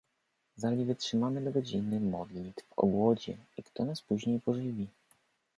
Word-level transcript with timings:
Zali 0.57 0.85
wytrzymamy 0.85 1.41
do 1.41 1.51
godziny 1.51 1.99
modlitw 1.99 2.73
o 2.77 2.85
głodzie— 2.87 3.37
i 3.57 3.63
kto 3.63 3.85
nas 3.85 4.01
później 4.01 4.39
pożywi. 4.39 4.87